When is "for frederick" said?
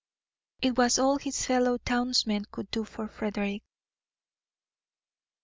2.85-3.61